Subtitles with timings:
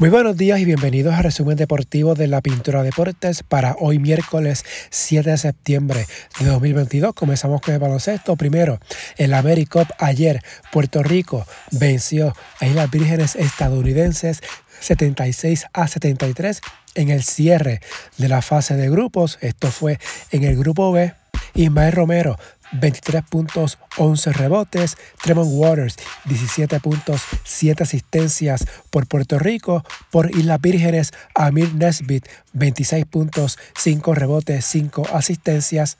[0.00, 4.64] Muy buenos días y bienvenidos a Resumen Deportivo de la Pintura Deportes para hoy miércoles
[4.88, 6.06] 7 de septiembre
[6.38, 7.12] de 2022.
[7.12, 8.34] Comenzamos con el baloncesto.
[8.36, 8.80] Primero,
[9.18, 10.42] el AmeriCup ayer,
[10.72, 14.40] Puerto Rico venció a Islas Vírgenes estadounidenses
[14.80, 16.62] 76 a 73
[16.94, 17.82] en el cierre
[18.16, 19.36] de la fase de grupos.
[19.42, 19.98] Esto fue
[20.30, 21.12] en el grupo B.
[21.52, 22.38] Ismael Romero
[22.72, 24.96] 23 puntos, 11 rebotes.
[25.22, 29.84] Tremont Waters, 17 puntos, 7 asistencias por Puerto Rico.
[30.10, 35.98] Por Islas Vírgenes, Amir Nesbit, 26 puntos, 5 rebotes, 5 asistencias.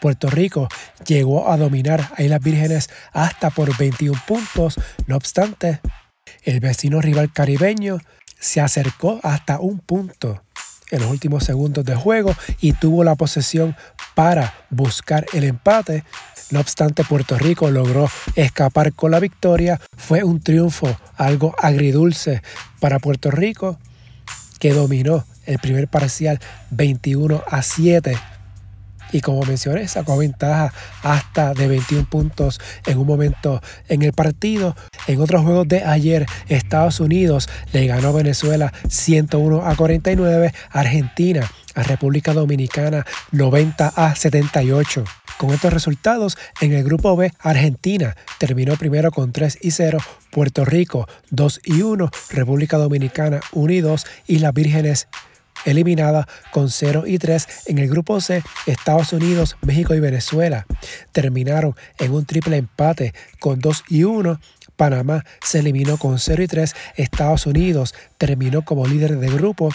[0.00, 0.68] Puerto Rico
[1.06, 4.76] llegó a dominar a Islas Vírgenes hasta por 21 puntos.
[5.06, 5.80] No obstante,
[6.42, 7.98] el vecino rival caribeño
[8.38, 10.42] se acercó hasta un punto
[10.92, 13.74] en los últimos segundos de juego y tuvo la posesión
[14.14, 16.04] para buscar el empate.
[16.50, 19.80] No obstante, Puerto Rico logró escapar con la victoria.
[19.96, 22.42] Fue un triunfo algo agridulce
[22.78, 23.78] para Puerto Rico,
[24.60, 26.38] que dominó el primer parcial
[26.70, 28.16] 21 a 7
[29.12, 34.74] y como mencioné, sacó ventaja hasta de 21 puntos en un momento en el partido.
[35.06, 41.50] En otros juegos de ayer, Estados Unidos le ganó a Venezuela 101 a 49, Argentina
[41.74, 45.04] a República Dominicana 90 a 78.
[45.38, 49.98] Con estos resultados, en el grupo B, Argentina terminó primero con 3 y 0,
[50.30, 55.08] Puerto Rico 2 y 1, República Dominicana 1 y 2 y las Vírgenes
[55.64, 60.66] eliminada con 0 y 3 en el grupo C, Estados Unidos, México y Venezuela
[61.12, 64.40] terminaron en un triple empate con 2 y 1.
[64.76, 66.74] Panamá se eliminó con 0 y 3.
[66.96, 69.70] Estados Unidos terminó como líder de grupo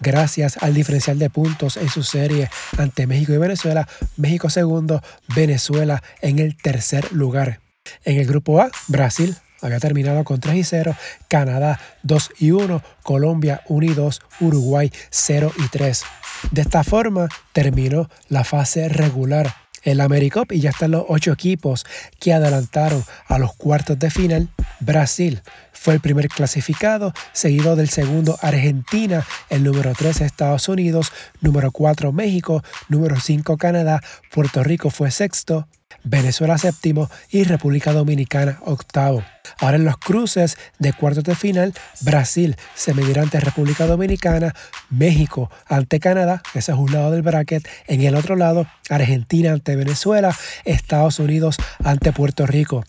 [0.00, 3.88] gracias al diferencial de puntos en su serie ante México y Venezuela.
[4.16, 5.02] México segundo,
[5.34, 7.60] Venezuela en el tercer lugar.
[8.04, 10.96] En el grupo A, Brasil había terminado con 3 y 0,
[11.28, 16.02] Canadá 2 y 1, Colombia 1 y 2, Uruguay 0 y 3.
[16.50, 21.84] De esta forma terminó la fase regular el AmeriCup y ya están los ocho equipos
[22.20, 24.48] que adelantaron a los cuartos de final.
[24.80, 31.72] Brasil fue el primer clasificado, seguido del segundo Argentina, el número 3 Estados Unidos, número
[31.72, 35.66] 4 México, número 5 Canadá, Puerto Rico fue sexto,
[36.04, 39.22] Venezuela séptimo y República Dominicana octavo.
[39.58, 44.54] Ahora en los cruces de cuartos de final, Brasil se medirá ante República Dominicana,
[44.90, 49.76] México ante Canadá, ese es un lado del bracket, en el otro lado Argentina ante
[49.76, 52.84] Venezuela, Estados Unidos ante Puerto Rico.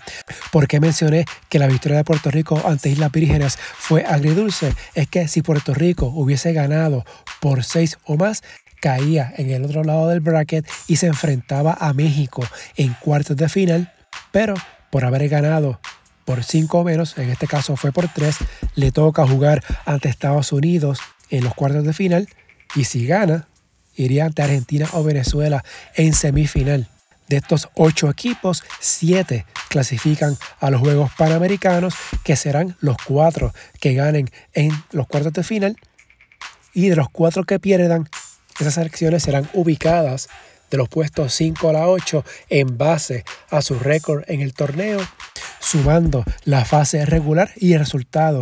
[0.51, 4.73] ¿Por qué mencioné que la victoria de Puerto Rico ante Islas Vírgenes fue agridulce?
[4.93, 7.05] Es que si Puerto Rico hubiese ganado
[7.39, 8.43] por seis o más,
[8.83, 12.43] caía en el otro lado del bracket y se enfrentaba a México
[12.75, 13.93] en cuartos de final,
[14.33, 14.55] pero
[14.91, 15.79] por haber ganado
[16.25, 18.35] por 5 o menos, en este caso fue por 3,
[18.75, 20.99] le toca jugar ante Estados Unidos
[21.29, 22.27] en los cuartos de final
[22.75, 23.47] y si gana,
[23.95, 25.63] iría ante Argentina o Venezuela
[25.95, 26.89] en semifinal.
[27.29, 31.95] De estos 8 equipos, 7 clasifican a los Juegos Panamericanos,
[32.25, 35.77] que serán los 4 que ganen en los cuartos de final.
[36.73, 38.09] Y de los 4 que pierdan,
[38.59, 40.29] esas selecciones serán ubicadas
[40.69, 44.99] de los puestos 5 a la 8 en base a su récord en el torneo,
[45.59, 48.39] sumando la fase regular y el resultado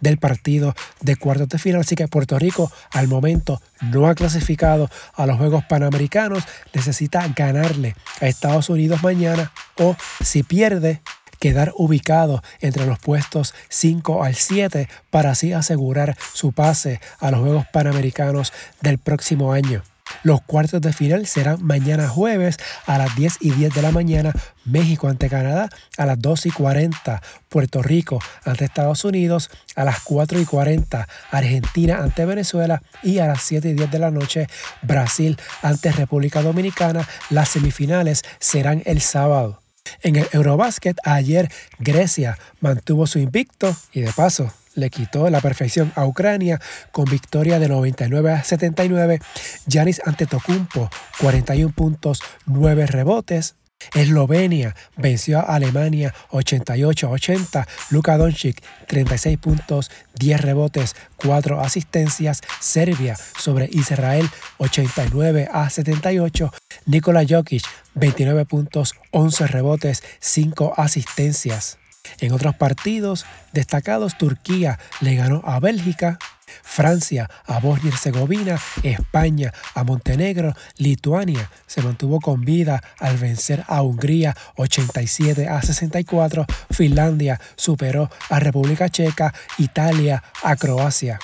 [0.00, 1.80] del partido de cuartos de final.
[1.80, 6.44] Así que Puerto Rico al momento no ha clasificado a los Juegos Panamericanos.
[6.72, 11.02] Necesita ganarle a Estados Unidos mañana o si pierde
[11.40, 17.40] quedar ubicado entre los puestos 5 al 7 para así asegurar su pase a los
[17.40, 19.82] Juegos Panamericanos del próximo año.
[20.22, 24.32] Los cuartos de final serán mañana jueves a las 10 y 10 de la mañana,
[24.64, 30.00] México ante Canadá a las 2 y 40, Puerto Rico ante Estados Unidos a las
[30.00, 34.48] 4 y 40, Argentina ante Venezuela y a las 7 y 10 de la noche,
[34.82, 37.06] Brasil ante República Dominicana.
[37.30, 39.67] Las semifinales serán el sábado.
[40.02, 45.92] En el Eurobasket, ayer Grecia mantuvo su invicto y de paso le quitó la perfección
[45.96, 46.60] a Ucrania
[46.92, 49.20] con victoria de 99 a 79.
[49.66, 50.88] Yanis Antetokounmpo,
[51.20, 53.56] 41 puntos, 9 rebotes.
[53.94, 57.68] Eslovenia venció a Alemania 88 a 80.
[57.90, 62.42] Luka Doncic 36 puntos, 10 rebotes, 4 asistencias.
[62.60, 64.28] Serbia sobre Israel
[64.58, 66.52] 89 a 78.
[66.86, 67.64] Nikola Jokic
[67.94, 71.78] 29 puntos, 11 rebotes, 5 asistencias.
[72.20, 76.18] En otros partidos destacados, Turquía le ganó a Bélgica
[76.62, 83.64] Francia a Bosnia y Herzegovina, España a Montenegro, Lituania se mantuvo con vida al vencer
[83.68, 91.18] a Hungría 87 a 64, Finlandia superó a República Checa, Italia a Croacia.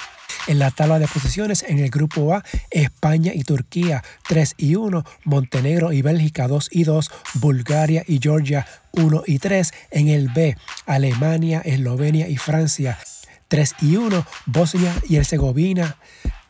[0.46, 5.04] En la tabla de posiciones en el grupo A, España y Turquía 3 y 1,
[5.24, 9.72] Montenegro y Bélgica 2 y 2, Bulgaria y Georgia 1 y 3.
[9.90, 12.98] En el B, Alemania, Eslovenia y Francia
[13.48, 15.96] 3 y 1, Bosnia y Herzegovina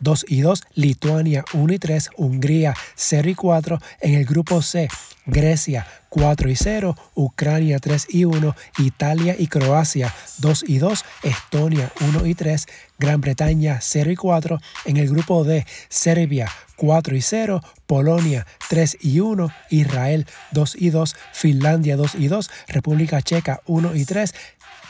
[0.00, 4.88] 2 y 2, Lituania 1 y 3, Hungría 0 y 4, en el grupo C,
[5.26, 11.91] Grecia 4 y 0, Ucrania 3 y 1, Italia y Croacia 2 y 2, Estonia
[12.00, 12.67] 1 y 3,
[12.99, 18.99] Gran Bretaña 0 y 4, en el grupo D, Serbia 4 y 0, Polonia 3
[19.00, 24.35] y 1, Israel 2 y 2, Finlandia 2 y 2, República Checa 1 y 3,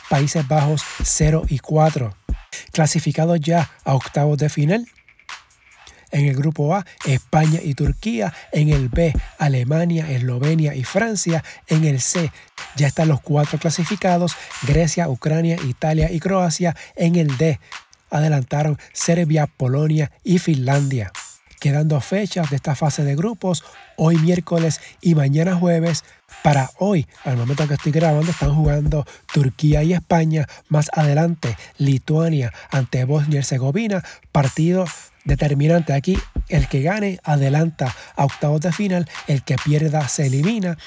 [0.09, 2.15] Países Bajos 0 y 4.
[2.71, 4.87] Clasificados ya a octavos de final,
[6.15, 8.33] en el grupo A, España y Turquía.
[8.53, 11.43] En el B, Alemania, Eslovenia y Francia.
[11.67, 12.31] En el C,
[12.77, 16.75] ya están los cuatro clasificados, Grecia, Ucrania, Italia y Croacia.
[16.95, 17.59] En el D,
[18.09, 21.11] adelantaron Serbia, Polonia y Finlandia.
[21.59, 23.63] Quedando fechas de esta fase de grupos,
[23.97, 26.03] hoy miércoles y mañana jueves.
[26.43, 30.47] Para hoy, al momento que estoy grabando, están jugando Turquía y España.
[30.69, 34.03] Más adelante, Lituania ante Bosnia y Herzegovina.
[34.31, 34.85] Partido
[35.23, 36.17] determinante aquí.
[36.49, 40.77] El que gane adelanta a octavos de final, el que pierda se elimina.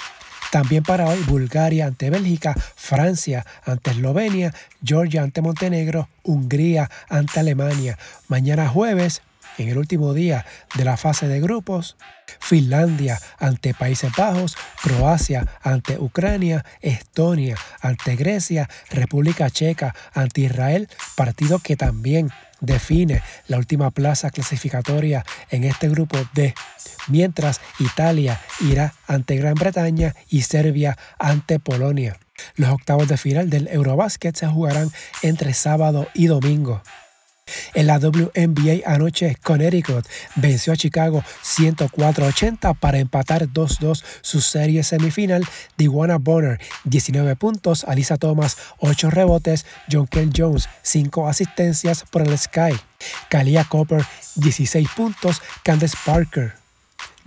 [0.50, 7.98] También para hoy Bulgaria ante Bélgica, Francia ante Eslovenia, Georgia ante Montenegro, Hungría ante Alemania.
[8.28, 9.20] Mañana jueves,
[9.58, 10.46] en el último día
[10.76, 11.96] de la fase de grupos,
[12.40, 21.58] Finlandia ante Países Bajos, Croacia ante Ucrania, Estonia ante Grecia, República Checa ante Israel, partido
[21.58, 26.54] que también define la última plaza clasificatoria en este grupo D,
[27.08, 32.18] mientras Italia irá ante Gran Bretaña y Serbia ante Polonia.
[32.54, 34.90] Los octavos de final del Eurobasket se jugarán
[35.22, 36.82] entre sábado y domingo.
[37.74, 40.06] En la WNBA anoche, Connecticut
[40.36, 45.46] venció a Chicago 104-80 para empatar 2-2 su serie semifinal.
[45.76, 52.36] Diwana Bonner 19 puntos, Alisa Thomas 8 rebotes, John Kell Jones 5 asistencias por el
[52.38, 52.78] Sky.
[53.28, 54.04] Kalia Copper
[54.36, 56.67] 16 puntos, Candace Parker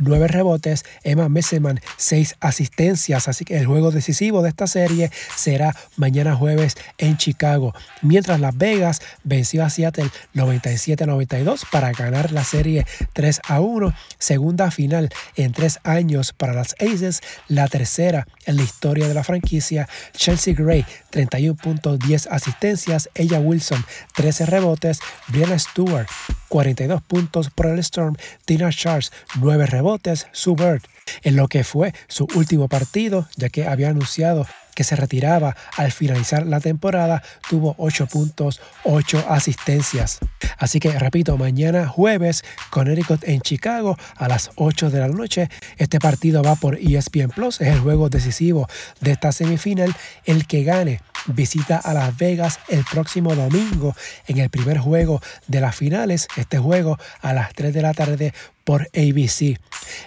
[0.02, 5.76] 9 rebotes, Emma Messeman 6 asistencias, así que el juego decisivo de esta serie será
[5.96, 12.86] mañana jueves en Chicago, mientras Las Vegas venció a Seattle 97-92 para ganar la serie
[13.14, 18.64] 3 a 1, segunda final en tres años para las Aces, la tercera en la
[18.64, 23.84] historia de la franquicia, Chelsea Gray 31 puntos, 10 asistencias, ella Wilson
[24.16, 26.08] 13 rebotes, Brianna Stewart
[26.52, 28.16] 42 puntos por el Storm,
[28.46, 30.82] Tina Charles 9 rebotes, Sue Bird.
[31.24, 35.92] En lo que fue su último partido, ya que había anunciado que se retiraba al
[35.92, 40.20] finalizar la temporada, tuvo 8 puntos, 8 asistencias.
[40.58, 45.50] Así que repito, mañana jueves, Connecticut en Chicago a las 8 de la noche.
[45.78, 48.68] Este partido va por ESPN Plus, es el juego decisivo
[49.00, 49.94] de esta semifinal.
[50.26, 53.96] El que gane visita a Las Vegas el próximo domingo
[54.28, 56.28] en el primer juego de las finales.
[56.38, 58.34] Este juego a las 3 de la tarde
[58.64, 59.60] por ABC.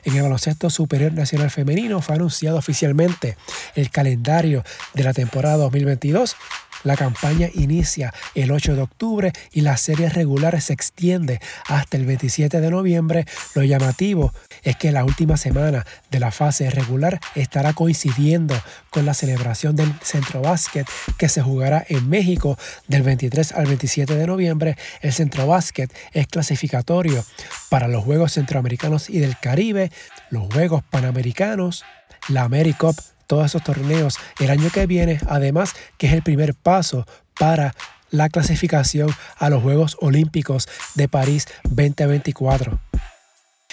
[0.04, 3.36] En el baloncesto superior nacional femenino fue anunciado oficialmente
[3.74, 4.64] el calendario
[4.94, 6.36] de la temporada 2022
[6.84, 12.06] la campaña inicia el 8 de octubre y la serie regular se extiende hasta el
[12.06, 13.26] 27 de noviembre.
[13.54, 18.54] Lo llamativo es que la última semana de la fase regular estará coincidiendo
[18.90, 20.86] con la celebración del Centro Básquet
[21.18, 24.76] que se jugará en México del 23 al 27 de noviembre.
[25.00, 27.24] El Centro Básquet es clasificatorio
[27.70, 29.90] para los Juegos Centroamericanos y del Caribe,
[30.30, 31.84] los Juegos Panamericanos,
[32.28, 37.06] la AmeriCup todos esos torneos el año que viene, además que es el primer paso
[37.38, 37.74] para
[38.10, 42.80] la clasificación a los Juegos Olímpicos de París 2024.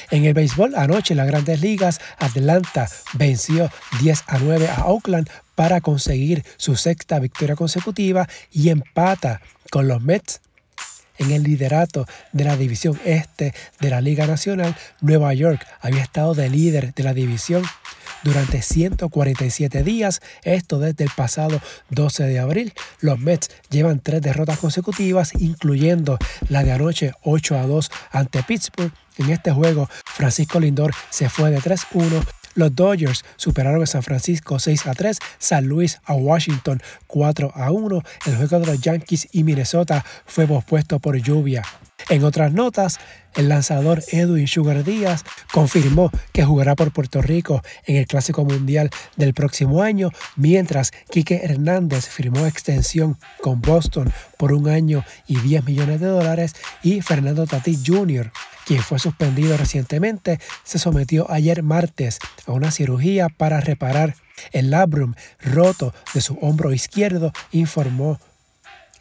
[0.10, 3.70] En el béisbol, anoche en las grandes ligas, Atlanta venció
[4.02, 10.02] 10 a 9 a Oakland para conseguir su sexta victoria consecutiva y empata con los
[10.02, 10.42] Mets
[11.18, 14.76] en el liderato de la división este de la Liga Nacional.
[15.02, 17.64] Nueva York había estado de líder de la división
[18.24, 22.74] durante 147 días, esto desde el pasado 12 de abril.
[23.00, 26.18] Los Mets llevan tres derrotas consecutivas, incluyendo
[26.50, 28.92] la de anoche 8 a 2 ante Pittsburgh.
[29.18, 32.24] En este juego, Francisco Lindor se fue de 3-1,
[32.56, 37.72] Los Dodgers superaron a San Francisco 6 a 3, San Luis a Washington 4 a
[37.72, 38.04] 1.
[38.26, 41.64] El juego de los Yankees y Minnesota fue pospuesto por lluvia.
[42.10, 43.00] En otras notas,
[43.36, 48.90] el lanzador Edwin Sugar Díaz confirmó que jugará por Puerto Rico en el Clásico Mundial
[49.16, 55.64] del próximo año, mientras Quique Hernández firmó extensión con Boston por un año y 10
[55.66, 58.32] millones de dólares y Fernando Tati Jr.,
[58.72, 64.16] quien fue suspendido recientemente, se sometió ayer martes a una cirugía para reparar
[64.54, 68.18] el labrum roto de su hombro izquierdo, informó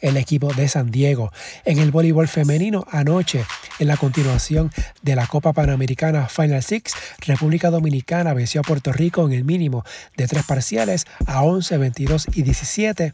[0.01, 1.31] el equipo de San Diego.
[1.63, 3.45] En el voleibol femenino anoche,
[3.79, 4.71] en la continuación
[5.03, 9.85] de la Copa Panamericana Final Six, República Dominicana venció a Puerto Rico en el mínimo
[10.17, 13.13] de tres parciales a 11, 22 y 17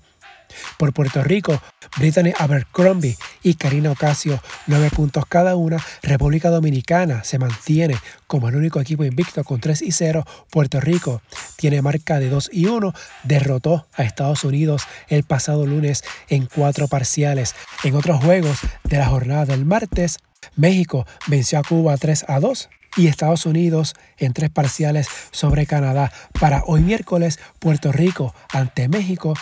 [0.78, 1.62] por Puerto Rico,
[1.98, 5.78] Brittany Abercrombie y Karina Ocasio, nueve puntos cada una.
[6.04, 10.26] República Dominicana se mantiene como el único equipo invicto con 3 y 0.
[10.50, 11.22] Puerto Rico
[11.56, 12.94] tiene marca de 2 y 1.
[13.24, 17.56] Derrotó a Estados Unidos el pasado lunes en cuatro parciales.
[17.84, 20.18] En otros juegos de la jornada del martes,
[20.56, 26.12] México venció a Cuba 3 a 2 y Estados Unidos en tres parciales sobre Canadá.
[26.40, 29.36] Para hoy miércoles, Puerto Rico ante México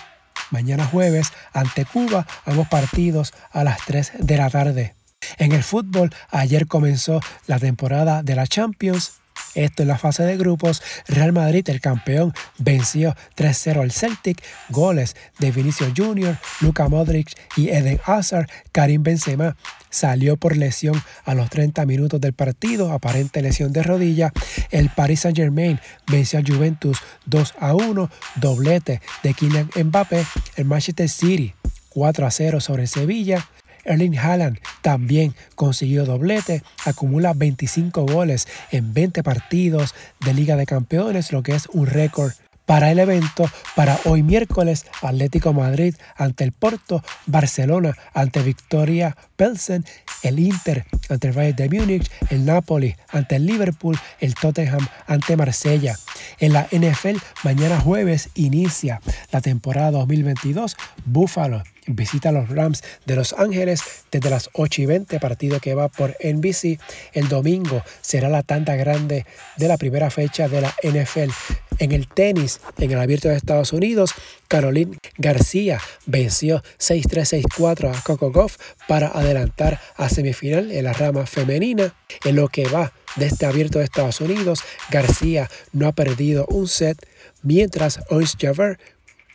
[0.52, 4.96] mañana jueves ante Cuba, ambos partidos a las 3 de la tarde.
[5.38, 9.14] En el fútbol, ayer comenzó la temporada de la Champions.
[9.56, 15.16] Esto en la fase de grupos, Real Madrid, el campeón, venció 3-0 al Celtic, goles
[15.40, 19.56] de Vinicio Jr., Luka Modric y Eden Hazard, Karim Benzema
[19.90, 24.34] salió por lesión a los 30 minutos del partido, aparente lesión de rodilla.
[24.72, 30.26] El Paris Saint Germain venció a Juventus 2 a 1, doblete de Kylian Mbappé.
[30.58, 31.54] El Manchester City
[31.90, 33.48] 4 a 0 sobre Sevilla.
[33.86, 41.32] Erling Haaland también consiguió doblete, acumula 25 goles en 20 partidos de Liga de Campeones,
[41.32, 42.34] lo que es un récord
[42.66, 49.86] para el evento para hoy miércoles Atlético Madrid ante el Porto, Barcelona ante Victoria Pelsen,
[50.24, 55.38] el Inter ante el Bayern de Múnich, el Napoli ante el Liverpool, el Tottenham ante
[55.38, 55.98] Marsella.
[56.40, 59.00] En la NFL mañana jueves inicia
[59.32, 60.76] la temporada 2022
[61.06, 65.76] Buffalo visita a los Rams de Los Ángeles desde las 8 y 20, partido que
[65.76, 66.80] va por NBC.
[67.14, 69.26] El domingo será la tanda grande
[69.58, 71.32] de la primera fecha de la NFL.
[71.78, 74.14] En el tenis, en el abierto de Estados Unidos,
[74.48, 81.94] Caroline García venció 6-3-6-4 a Coco Goff para adelantar a semifinal en la rama femenina.
[82.24, 86.68] En lo que va de este abierto de Estados Unidos, García no ha perdido un
[86.68, 86.98] set,
[87.44, 88.80] mientras Orange Javert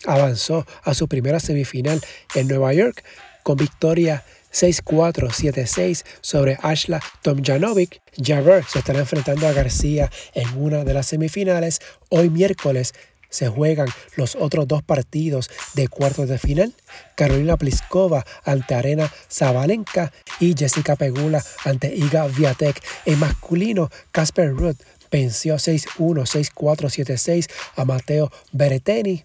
[0.06, 2.00] avanzó a su primera semifinal
[2.34, 3.04] en Nueva York
[3.42, 8.00] con victoria 6-4, 7-6 sobre Ashla Tomjanovic.
[8.16, 11.80] Javert se estará enfrentando a García en una de las semifinales.
[12.08, 12.94] Hoy miércoles
[13.28, 16.74] se juegan los otros dos partidos de cuartos de final.
[17.14, 22.82] Carolina Pliskova ante Arena Zabalenka y Jessica Pegula ante Iga Viatek.
[23.06, 24.76] En masculino, Casper Ruud
[25.12, 29.24] venció 6-1, 6-4, 7-6 a Mateo Bereteni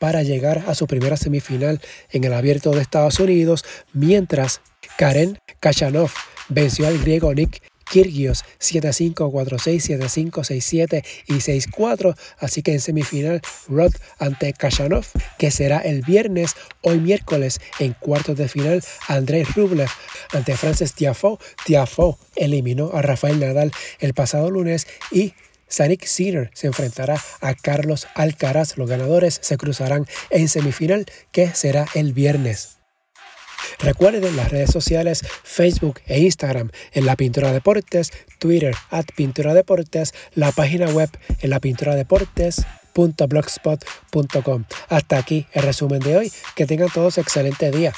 [0.00, 1.80] para llegar a su primera semifinal
[2.10, 4.60] en el abierto de Estados Unidos, mientras
[4.96, 6.10] Karen Kachanov
[6.48, 12.16] venció al griego Nick Kyrgios 7-5, 4-6, 7-5, 6-7 y 6-4.
[12.38, 15.06] Así que en semifinal, Rod ante Kachanov,
[15.38, 19.90] que será el viernes, hoy miércoles, en cuartos de final, Andrei Rublev
[20.32, 21.38] ante Frances Tiafoe.
[21.66, 25.34] Tiafoe eliminó a Rafael Nadal el pasado lunes y
[25.70, 28.76] Sanik Sinner se enfrentará a Carlos Alcaraz.
[28.76, 32.76] Los ganadores se cruzarán en semifinal que será el viernes.
[33.78, 40.12] Recuerden las redes sociales Facebook e Instagram en La Pintura Deportes, Twitter at Pintura Deportes,
[40.34, 41.08] la página web
[41.40, 41.94] en la pintura
[44.88, 46.32] Hasta aquí el resumen de hoy.
[46.56, 47.92] Que tengan todos excelente día.